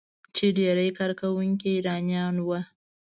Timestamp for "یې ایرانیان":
1.71-2.35